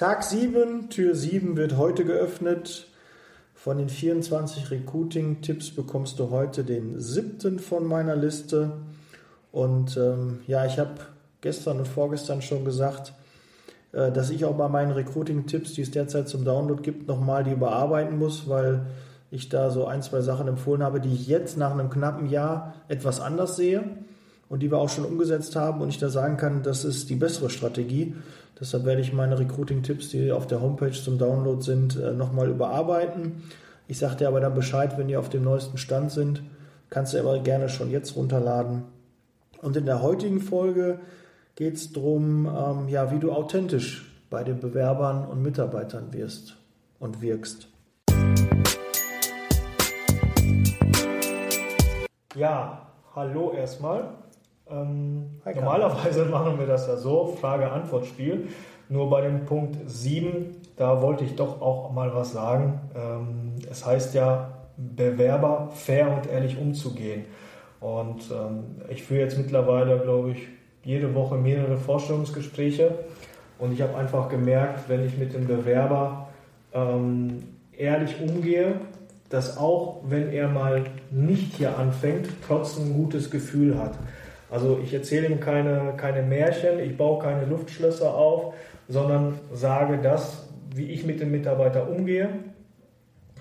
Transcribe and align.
Tag 0.00 0.24
7, 0.24 0.88
Tür 0.88 1.14
7 1.14 1.58
wird 1.58 1.76
heute 1.76 2.06
geöffnet. 2.06 2.86
Von 3.52 3.76
den 3.76 3.90
24 3.90 4.70
Recruiting-Tipps 4.70 5.72
bekommst 5.72 6.18
du 6.18 6.30
heute 6.30 6.64
den 6.64 6.98
siebten 6.98 7.58
von 7.58 7.84
meiner 7.84 8.16
Liste. 8.16 8.72
Und 9.52 9.98
ähm, 9.98 10.40
ja, 10.46 10.64
ich 10.64 10.78
habe 10.78 10.94
gestern 11.42 11.80
und 11.80 11.86
vorgestern 11.86 12.40
schon 12.40 12.64
gesagt, 12.64 13.12
äh, 13.92 14.10
dass 14.10 14.30
ich 14.30 14.46
auch 14.46 14.56
bei 14.56 14.68
meinen 14.68 14.92
Recruiting-Tipps, 14.92 15.74
die 15.74 15.82
es 15.82 15.90
derzeit 15.90 16.30
zum 16.30 16.46
Download 16.46 16.80
gibt, 16.82 17.06
nochmal 17.06 17.44
die 17.44 17.52
überarbeiten 17.52 18.18
muss, 18.18 18.48
weil 18.48 18.86
ich 19.30 19.50
da 19.50 19.70
so 19.70 19.84
ein, 19.84 20.00
zwei 20.00 20.22
Sachen 20.22 20.48
empfohlen 20.48 20.82
habe, 20.82 21.02
die 21.02 21.12
ich 21.12 21.28
jetzt 21.28 21.58
nach 21.58 21.72
einem 21.72 21.90
knappen 21.90 22.30
Jahr 22.30 22.72
etwas 22.88 23.20
anders 23.20 23.56
sehe 23.56 23.84
und 24.50 24.64
die 24.64 24.70
wir 24.70 24.78
auch 24.78 24.88
schon 24.88 25.04
umgesetzt 25.04 25.54
haben 25.56 25.80
und 25.80 25.88
ich 25.88 25.98
da 25.98 26.10
sagen 26.10 26.36
kann, 26.36 26.62
das 26.64 26.84
ist 26.84 27.08
die 27.08 27.14
bessere 27.14 27.48
Strategie. 27.48 28.16
Deshalb 28.60 28.84
werde 28.84 29.00
ich 29.00 29.12
meine 29.12 29.38
Recruiting-Tipps, 29.38 30.10
die 30.10 30.32
auf 30.32 30.46
der 30.48 30.60
Homepage 30.60 30.90
zum 30.90 31.18
Download 31.18 31.62
sind, 31.62 31.96
äh, 31.96 32.12
nochmal 32.12 32.50
überarbeiten. 32.50 33.44
Ich 33.86 33.98
sage 33.98 34.16
dir 34.16 34.28
aber 34.28 34.40
dann 34.40 34.54
Bescheid, 34.54 34.98
wenn 34.98 35.06
die 35.06 35.16
auf 35.16 35.28
dem 35.28 35.44
neuesten 35.44 35.78
Stand 35.78 36.10
sind. 36.10 36.42
Kannst 36.90 37.14
du 37.14 37.20
aber 37.20 37.38
gerne 37.38 37.68
schon 37.68 37.90
jetzt 37.90 38.16
runterladen. 38.16 38.82
Und 39.62 39.76
in 39.76 39.86
der 39.86 40.02
heutigen 40.02 40.40
Folge 40.40 40.98
geht 41.54 41.74
es 41.74 41.92
darum, 41.92 42.46
ähm, 42.46 42.88
ja, 42.88 43.12
wie 43.12 43.20
du 43.20 43.30
authentisch 43.30 44.12
bei 44.30 44.42
den 44.42 44.58
Bewerbern 44.58 45.26
und 45.26 45.42
Mitarbeitern 45.42 46.12
wirst 46.12 46.56
und 46.98 47.22
wirkst. 47.22 47.68
Ja, 52.34 52.88
hallo 53.14 53.52
erstmal. 53.52 54.08
Ähm, 54.70 55.40
normalerweise 55.54 56.24
machen 56.30 56.58
wir 56.58 56.66
das 56.66 56.86
ja 56.86 56.96
so, 56.96 57.36
Frage-Antwort-Spiel. 57.40 58.48
Nur 58.88 59.08
bei 59.08 59.20
dem 59.20 59.44
Punkt 59.44 59.76
7, 59.86 60.56
da 60.76 61.00
wollte 61.00 61.24
ich 61.24 61.36
doch 61.36 61.60
auch 61.60 61.92
mal 61.92 62.14
was 62.14 62.32
sagen. 62.32 62.80
Ähm, 62.94 63.54
es 63.70 63.86
heißt 63.86 64.14
ja, 64.14 64.50
Bewerber 64.76 65.70
fair 65.74 66.10
und 66.10 66.30
ehrlich 66.30 66.58
umzugehen. 66.58 67.26
Und 67.80 68.30
ähm, 68.30 68.82
ich 68.88 69.02
führe 69.02 69.20
jetzt 69.20 69.38
mittlerweile, 69.38 69.98
glaube 69.98 70.32
ich, 70.32 70.48
jede 70.82 71.14
Woche 71.14 71.36
mehrere 71.36 71.76
Vorstellungsgespräche. 71.76 72.98
Und 73.58 73.72
ich 73.72 73.82
habe 73.82 73.96
einfach 73.96 74.28
gemerkt, 74.28 74.88
wenn 74.88 75.04
ich 75.06 75.18
mit 75.18 75.34
dem 75.34 75.46
Bewerber 75.46 76.28
ähm, 76.72 77.44
ehrlich 77.76 78.16
umgehe, 78.20 78.76
dass 79.28 79.58
auch 79.58 80.00
wenn 80.08 80.30
er 80.32 80.48
mal 80.48 80.84
nicht 81.10 81.56
hier 81.56 81.78
anfängt, 81.78 82.28
trotzdem 82.46 82.86
ein 82.86 82.94
gutes 82.94 83.30
Gefühl 83.30 83.78
hat. 83.78 83.94
Also 84.50 84.80
ich 84.82 84.92
erzähle 84.92 85.28
ihm 85.28 85.40
keine, 85.40 85.94
keine 85.96 86.22
Märchen, 86.22 86.80
ich 86.80 86.96
baue 86.96 87.22
keine 87.22 87.46
Luftschlösser 87.46 88.14
auf, 88.14 88.54
sondern 88.88 89.38
sage 89.52 89.98
das, 90.02 90.48
wie 90.74 90.90
ich 90.90 91.06
mit 91.06 91.20
dem 91.20 91.30
Mitarbeiter 91.30 91.88
umgehe, 91.88 92.28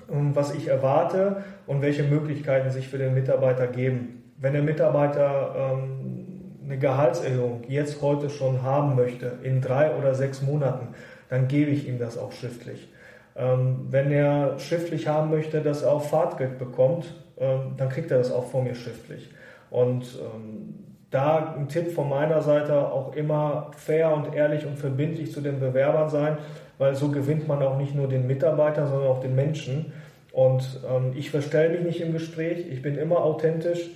was 0.08 0.54
ich 0.54 0.68
erwarte 0.68 1.44
und 1.68 1.82
welche 1.82 2.04
Möglichkeiten 2.04 2.70
sich 2.70 2.88
für 2.88 2.98
den 2.98 3.14
Mitarbeiter 3.14 3.68
geben. 3.68 4.34
Wenn 4.38 4.54
der 4.54 4.64
Mitarbeiter 4.64 5.56
ähm, 5.56 6.30
eine 6.64 6.78
Gehaltserhöhung 6.78 7.64
jetzt 7.68 8.02
heute 8.02 8.30
schon 8.30 8.62
haben 8.62 8.96
möchte, 8.96 9.40
in 9.44 9.62
drei 9.62 9.96
oder 9.96 10.16
sechs 10.16 10.42
Monaten, 10.42 10.90
dann 11.30 11.48
gebe 11.48 11.72
ich 11.72 11.88
ihm 11.88 12.00
das 12.00 12.18
auch 12.18 12.32
schriftlich. 12.32 12.90
Ähm, 13.36 13.88
wenn 13.90 14.12
er 14.12 14.60
schriftlich 14.60 15.08
haben 15.08 15.30
möchte, 15.30 15.62
dass 15.62 15.84
er 15.84 15.92
auch 15.92 16.04
Fahrtgeld 16.04 16.58
bekommt, 16.60 17.14
ähm, 17.38 17.74
dann 17.78 17.90
kriegt 17.90 18.12
er 18.12 18.18
das 18.18 18.32
auch 18.32 18.50
von 18.50 18.64
mir 18.64 18.76
schriftlich. 18.76 19.30
Und 19.70 20.04
ähm, 20.20 20.90
da 21.12 21.56
ein 21.58 21.68
Tipp 21.68 21.92
von 21.92 22.10
meiner 22.10 22.42
Seite 22.42 22.78
auch 22.78 23.16
immer 23.16 23.72
fair 23.76 24.14
und 24.14 24.36
ehrlich 24.36 24.66
und 24.66 24.78
verbindlich 24.78 25.32
zu 25.32 25.42
den 25.42 25.60
Bewerbern 25.60 26.10
sein, 26.10 26.38
weil 26.78 26.96
so 26.96 27.10
gewinnt 27.10 27.48
man 27.48 27.64
auch 27.64 27.78
nicht 27.78 27.96
nur 27.96 28.08
den 28.08 28.28
Mitarbeiter, 28.28 28.88
sondern 28.88 29.10
auch 29.10 29.20
den 29.20 29.36
Menschen. 29.36 29.92
Und 30.32 30.82
ähm, 30.88 31.14
ich 31.16 31.32
verstelle 31.32 31.74
mich 31.74 31.84
nicht 31.84 32.02
im 32.02 32.14
Gespräch, 32.14 32.66
ich 32.70 32.82
bin 32.82 32.96
immer 32.96 33.24
authentisch 33.24 33.90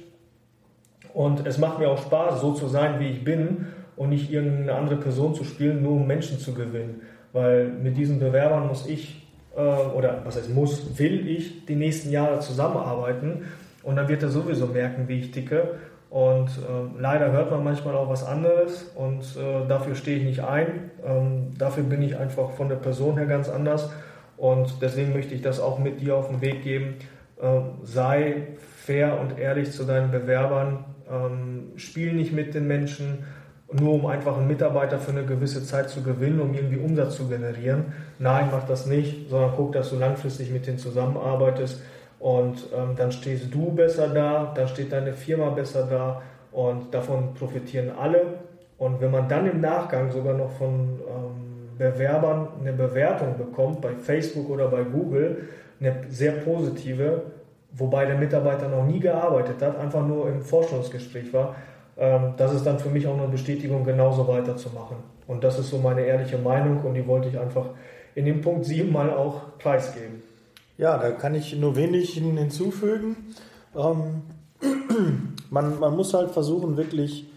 und 1.14 1.46
es 1.46 1.60
macht 1.60 1.78
mir 1.78 1.90
auch 1.90 2.00
Spaß, 2.00 2.42
so 2.42 2.54
zu 2.54 2.68
sein, 2.68 3.00
wie 3.00 3.10
ich 3.10 3.24
bin 3.24 3.68
und 3.96 4.10
nicht 4.10 4.32
irgendeine 4.32 4.74
andere 4.74 4.96
Person 4.96 5.36
zu 5.36 5.44
spielen, 5.44 5.84
nur 5.84 5.94
um 5.94 6.08
Menschen 6.08 6.40
zu 6.40 6.54
gewinnen. 6.56 7.02
Weil 7.32 7.68
mit 7.68 7.96
diesen 7.96 8.20
Bewerbern 8.20 8.68
muss 8.68 8.88
ich, 8.88 9.28
äh, 9.56 9.60
oder 9.60 10.22
was 10.26 10.38
heißt 10.38 10.50
muss, 10.50 10.98
will 10.98 11.28
ich 11.28 11.68
die 11.68 11.76
nächsten 11.76 12.10
Jahre 12.12 12.40
zusammenarbeiten 12.40 13.44
und 13.84 13.98
dann 13.98 14.08
wird 14.08 14.24
er 14.24 14.30
sowieso 14.30 14.66
merken, 14.66 15.08
wie 15.08 15.20
ich 15.20 15.32
ticke 15.32 15.76
und 16.14 16.50
äh, 16.50 17.02
leider 17.02 17.32
hört 17.32 17.50
man 17.50 17.64
manchmal 17.64 17.96
auch 17.96 18.08
was 18.08 18.24
anderes 18.24 18.84
und 18.94 19.24
äh, 19.36 19.68
dafür 19.68 19.96
stehe 19.96 20.18
ich 20.18 20.24
nicht 20.24 20.44
ein. 20.44 20.92
Ähm, 21.04 21.56
dafür 21.58 21.82
bin 21.82 22.04
ich 22.04 22.16
einfach 22.16 22.52
von 22.52 22.70
der 22.70 22.76
Person 22.76 23.18
her 23.18 23.26
ganz 23.26 23.50
anders. 23.50 23.90
Und 24.38 24.76
deswegen 24.80 25.12
möchte 25.14 25.34
ich 25.34 25.42
das 25.42 25.60
auch 25.60 25.80
mit 25.80 26.02
dir 26.02 26.16
auf 26.16 26.28
den 26.30 26.40
Weg 26.42 26.62
geben. 26.62 26.98
Äh, 27.42 27.62
sei 27.82 28.50
fair 28.86 29.20
und 29.20 29.40
ehrlich 29.40 29.72
zu 29.72 29.86
deinen 29.86 30.12
Bewerbern. 30.12 30.86
Ähm, 31.12 31.72
spiel 31.78 32.14
nicht 32.14 32.32
mit 32.32 32.54
den 32.54 32.68
Menschen, 32.68 33.24
nur 33.72 33.96
um 33.96 34.06
einfach 34.06 34.38
einen 34.38 34.48
Mitarbeiter 34.48 35.00
für 35.00 35.14
eine 35.14 35.26
gewisse 35.26 35.66
Zeit 35.66 35.90
zu 35.90 36.04
gewinnen, 36.04 36.40
um 36.42 36.54
irgendwie 36.54 36.78
Umsatz 36.78 37.16
zu 37.16 37.28
generieren. 37.28 37.86
Nein, 38.20 38.50
mach 38.52 38.68
das 38.68 38.86
nicht, 38.86 39.32
sondern 39.32 39.54
guck, 39.56 39.72
dass 39.72 39.90
du 39.90 39.96
langfristig 39.96 40.52
mit 40.52 40.68
denen 40.68 40.78
zusammenarbeitest 40.78 41.82
und 42.24 42.70
ähm, 42.74 42.96
dann 42.96 43.12
stehst 43.12 43.54
du 43.54 43.74
besser 43.74 44.08
da, 44.08 44.54
dann 44.56 44.70
steht 44.70 44.94
deine 44.94 45.12
Firma 45.12 45.50
besser 45.50 45.86
da 45.90 46.22
und 46.54 46.94
davon 46.94 47.34
profitieren 47.34 47.92
alle. 48.00 48.22
Und 48.78 49.02
wenn 49.02 49.12
man 49.12 49.28
dann 49.28 49.46
im 49.46 49.60
Nachgang 49.60 50.10
sogar 50.10 50.34
noch 50.34 50.52
von 50.52 51.02
ähm, 51.06 51.78
Bewerbern 51.78 52.48
eine 52.62 52.72
Bewertung 52.72 53.38
bekommt, 53.38 53.82
bei 53.82 53.90
Facebook 53.96 54.50
oder 54.50 54.70
bei 54.70 54.84
Google, 54.84 55.50
eine 55.82 55.96
sehr 56.12 56.32
positive, 56.32 57.24
wobei 57.74 58.06
der 58.06 58.18
Mitarbeiter 58.18 58.70
noch 58.70 58.86
nie 58.86 59.02
gearbeitet 59.02 59.62
hat, 59.62 59.78
einfach 59.78 60.08
nur 60.08 60.30
im 60.30 60.42
Forschungsgespräch 60.44 61.34
war, 61.34 61.58
ähm, 61.98 62.36
das 62.38 62.54
ist 62.54 62.66
dann 62.66 62.80
für 62.80 62.90
mich 62.90 63.06
auch 63.06 63.18
eine 63.18 63.28
Bestätigung, 63.28 63.84
genauso 63.84 64.26
weiterzumachen. 64.30 64.96
Und 65.28 65.44
das 65.44 65.60
ist 65.60 65.72
so 65.72 65.78
meine 65.78 66.06
ehrliche 66.06 66.38
Meinung 66.38 66.80
und 66.86 66.94
die 66.94 67.06
wollte 67.06 67.28
ich 67.28 67.38
einfach 67.38 67.66
in 68.16 68.24
dem 68.24 68.40
Punkt 68.40 68.64
7 68.64 68.90
mal 68.90 69.10
auch 69.10 69.58
preisgeben. 69.60 70.24
Ja, 70.78 70.98
da 70.98 71.12
kann 71.12 71.36
ich 71.36 71.56
nur 71.56 71.76
wenig 71.76 72.14
hinzufügen. 72.14 73.36
Ähm, 73.76 74.24
man, 75.50 75.80
man 75.80 75.96
muss 75.96 76.14
halt 76.14 76.32
versuchen, 76.32 76.78
wirklich, 76.78 77.28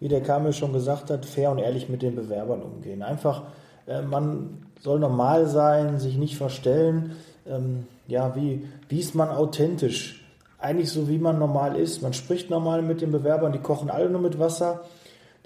wie 0.00 0.08
der 0.08 0.22
Kamil 0.22 0.52
schon 0.52 0.72
gesagt 0.72 1.10
hat, 1.10 1.24
fair 1.24 1.50
und 1.52 1.58
ehrlich 1.58 1.88
mit 1.88 2.02
den 2.02 2.16
Bewerbern 2.16 2.62
umgehen. 2.62 3.02
Einfach, 3.02 3.44
äh, 3.86 4.02
man 4.02 4.66
soll 4.80 4.98
normal 4.98 5.46
sein, 5.46 6.00
sich 6.00 6.16
nicht 6.16 6.36
verstellen. 6.36 7.12
Ähm, 7.46 7.86
ja, 8.08 8.34
wie, 8.34 8.66
wie 8.88 8.98
ist 8.98 9.14
man 9.14 9.28
authentisch? 9.28 10.24
Eigentlich 10.58 10.90
so, 10.90 11.08
wie 11.08 11.18
man 11.18 11.38
normal 11.38 11.76
ist. 11.76 12.02
Man 12.02 12.12
spricht 12.12 12.50
normal 12.50 12.82
mit 12.82 13.00
den 13.00 13.12
Bewerbern, 13.12 13.52
die 13.52 13.60
kochen 13.60 13.88
alle 13.88 14.10
nur 14.10 14.20
mit 14.20 14.38
Wasser. 14.38 14.80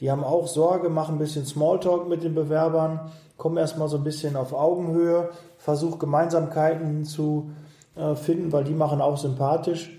Die 0.01 0.11
haben 0.11 0.25
auch 0.25 0.47
Sorge, 0.47 0.89
machen 0.89 1.17
ein 1.17 1.19
bisschen 1.19 1.47
Smalltalk 1.47 2.09
mit 2.09 2.25
den 2.25 2.35
Bewerbern, 2.35 3.13
kommen 3.37 3.57
erstmal 3.57 3.89
so 3.89 3.97
ein 3.97 4.05
bisschen 4.05 4.37
auf 4.37 4.53
Augenhöhe, 4.53 5.31
versuch 5.59 5.99
Gemeinsamkeiten 5.99 7.05
zu 7.05 7.51
äh, 7.97 8.15
finden, 8.15 8.53
weil 8.53 8.65
die 8.65 8.75
machen 8.75 9.01
auch 9.01 9.17
sympathisch. 9.17 9.99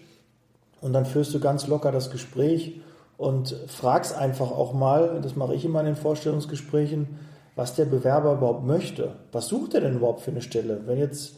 Und 0.81 0.93
dann 0.93 1.05
führst 1.05 1.33
du 1.33 1.39
ganz 1.39 1.67
locker 1.67 1.91
das 1.91 2.11
Gespräch 2.11 2.81
und 3.17 3.55
fragst 3.67 4.15
einfach 4.15 4.51
auch 4.51 4.73
mal, 4.73 5.21
das 5.21 5.35
mache 5.35 5.55
ich 5.55 5.63
immer 5.63 5.79
in 5.79 5.87
den 5.87 5.95
Vorstellungsgesprächen, 5.95 7.19
was 7.55 7.73
der 7.73 7.85
Bewerber 7.85 8.33
überhaupt 8.33 8.65
möchte. 8.65 9.13
Was 9.31 9.47
sucht 9.47 9.73
er 9.73 9.81
denn 9.81 9.95
überhaupt 9.95 10.21
für 10.21 10.31
eine 10.31 10.41
Stelle? 10.41 10.81
Wenn 10.85 10.99
jetzt 10.99 11.37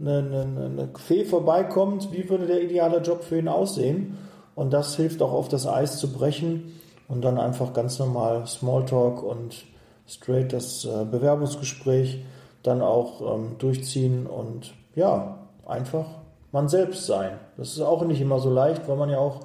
eine, 0.00 0.18
eine, 0.18 0.64
eine 0.64 0.88
Fee 0.98 1.24
vorbeikommt, 1.24 2.10
wie 2.12 2.28
würde 2.28 2.46
der 2.46 2.62
ideale 2.62 2.98
Job 2.98 3.22
für 3.22 3.38
ihn 3.38 3.48
aussehen? 3.48 4.18
Und 4.56 4.72
das 4.72 4.96
hilft 4.96 5.22
auch 5.22 5.32
auf 5.32 5.48
das 5.48 5.66
Eis 5.66 5.98
zu 5.98 6.12
brechen 6.12 6.72
und 7.12 7.20
dann 7.20 7.38
einfach 7.38 7.74
ganz 7.74 7.98
normal 7.98 8.46
Smalltalk 8.46 9.22
und 9.22 9.64
straight 10.08 10.54
das 10.54 10.86
äh, 10.86 11.04
Bewerbungsgespräch 11.04 12.24
dann 12.62 12.80
auch 12.80 13.34
ähm, 13.34 13.56
durchziehen 13.58 14.26
und 14.26 14.72
ja, 14.94 15.38
einfach 15.66 16.06
man 16.52 16.70
selbst 16.70 17.06
sein. 17.06 17.32
Das 17.58 17.72
ist 17.72 17.82
auch 17.82 18.02
nicht 18.06 18.20
immer 18.20 18.40
so 18.40 18.50
leicht, 18.50 18.88
weil 18.88 18.96
man 18.96 19.10
ja 19.10 19.18
auch 19.18 19.40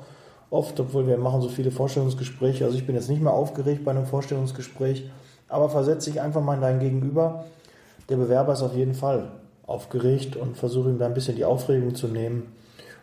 oft, 0.49 0.79
obwohl 0.79 1.07
wir 1.07 1.17
machen 1.17 1.41
so 1.41 1.49
viele 1.49 1.71
Vorstellungsgespräche, 1.71 2.63
also 2.63 2.77
ich 2.77 2.85
bin 2.85 2.95
jetzt 2.95 3.09
nicht 3.09 3.21
mehr 3.21 3.33
aufgeregt 3.33 3.83
bei 3.83 3.91
einem 3.91 4.05
Vorstellungsgespräch, 4.05 5.09
aber 5.49 5.69
versetze 5.69 6.09
dich 6.09 6.21
einfach 6.21 6.41
mal 6.41 6.55
in 6.55 6.61
dein 6.61 6.79
Gegenüber. 6.79 7.43
Der 8.07 8.15
Bewerber 8.15 8.53
ist 8.53 8.61
auf 8.61 8.75
jeden 8.75 8.93
Fall 8.93 9.31
aufgeregt 9.65 10.37
und 10.37 10.55
versuche 10.55 10.89
ihm 10.89 10.99
da 10.99 11.05
ein 11.05 11.13
bisschen 11.13 11.35
die 11.35 11.43
Aufregung 11.43 11.95
zu 11.95 12.07
nehmen 12.07 12.55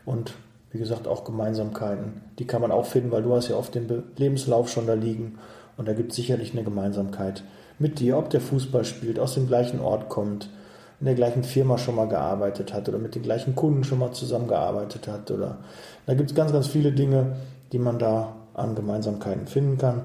und 0.06 0.32
wie 0.74 0.78
gesagt 0.78 1.06
auch 1.06 1.22
Gemeinsamkeiten. 1.22 2.20
Die 2.38 2.46
kann 2.46 2.60
man 2.60 2.72
auch 2.72 2.84
finden, 2.84 3.12
weil 3.12 3.22
du 3.22 3.34
hast 3.34 3.48
ja 3.48 3.56
oft 3.56 3.76
den 3.76 4.02
Lebenslauf 4.16 4.68
schon 4.68 4.88
da 4.88 4.94
liegen 4.94 5.38
und 5.76 5.86
da 5.86 5.92
gibt 5.94 6.10
es 6.10 6.16
sicherlich 6.16 6.52
eine 6.52 6.64
Gemeinsamkeit 6.64 7.44
mit 7.78 8.00
dir, 8.00 8.18
ob 8.18 8.28
der 8.30 8.40
Fußball 8.40 8.84
spielt, 8.84 9.20
aus 9.20 9.34
dem 9.34 9.46
gleichen 9.46 9.80
Ort 9.80 10.08
kommt, 10.08 10.50
in 10.98 11.06
der 11.06 11.14
gleichen 11.14 11.44
Firma 11.44 11.78
schon 11.78 11.94
mal 11.94 12.08
gearbeitet 12.08 12.74
hat 12.74 12.88
oder 12.88 12.98
mit 12.98 13.14
den 13.14 13.22
gleichen 13.22 13.54
Kunden 13.54 13.84
schon 13.84 14.00
mal 14.00 14.12
zusammengearbeitet 14.12 15.06
hat. 15.06 15.30
Oder 15.30 15.58
da 16.06 16.14
gibt 16.14 16.30
es 16.30 16.36
ganz, 16.36 16.52
ganz 16.52 16.66
viele 16.66 16.90
Dinge, 16.90 17.36
die 17.72 17.78
man 17.78 17.98
da 17.98 18.34
an 18.54 18.74
Gemeinsamkeiten 18.74 19.46
finden 19.46 19.78
kann. 19.78 20.02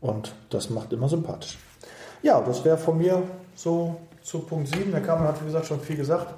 Und 0.00 0.32
das 0.48 0.70
macht 0.70 0.92
immer 0.94 1.10
sympathisch. 1.10 1.58
Ja, 2.22 2.40
das 2.40 2.64
wäre 2.64 2.78
von 2.78 2.96
mir 2.96 3.22
so 3.54 3.96
zu 4.22 4.40
Punkt 4.40 4.68
7. 4.68 4.92
Der 4.92 5.02
Kamer 5.02 5.28
hat, 5.28 5.42
wie 5.42 5.46
gesagt, 5.46 5.66
schon 5.66 5.80
viel 5.80 5.96
gesagt. 5.96 6.34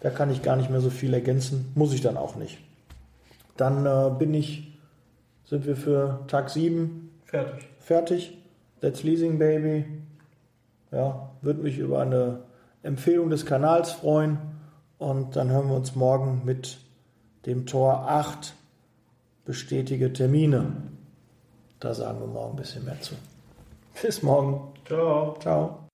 Da 0.00 0.08
kann 0.08 0.30
ich 0.30 0.42
gar 0.42 0.56
nicht 0.56 0.70
mehr 0.70 0.80
so 0.80 0.90
viel 0.90 1.12
ergänzen. 1.12 1.72
Muss 1.74 1.92
ich 1.92 2.00
dann 2.00 2.16
auch 2.16 2.36
nicht. 2.36 2.58
Dann 3.60 3.84
äh, 3.84 4.10
bin 4.18 4.32
ich, 4.32 4.72
sind 5.44 5.66
wir 5.66 5.76
für 5.76 6.24
Tag 6.28 6.48
7 6.48 7.10
fertig. 7.24 7.68
fertig. 7.78 8.38
That's 8.80 9.02
Leasing 9.02 9.38
Baby. 9.38 9.84
Ja, 10.90 11.30
würde 11.42 11.62
mich 11.62 11.76
über 11.78 12.00
eine 12.00 12.40
Empfehlung 12.82 13.28
des 13.28 13.44
Kanals 13.44 13.92
freuen. 13.92 14.38
Und 14.96 15.36
dann 15.36 15.50
hören 15.50 15.68
wir 15.68 15.76
uns 15.76 15.94
morgen 15.94 16.40
mit 16.46 16.78
dem 17.44 17.66
Tor 17.66 18.08
8 18.08 18.54
bestätige 19.44 20.10
Termine. 20.12 20.72
Da 21.80 21.92
sagen 21.92 22.20
wir 22.20 22.28
morgen 22.28 22.54
ein 22.54 22.56
bisschen 22.56 22.86
mehr 22.86 23.00
zu. 23.00 23.14
Bis 24.02 24.22
morgen. 24.22 24.72
Ciao. 24.86 25.36
Ciao. 25.38 25.89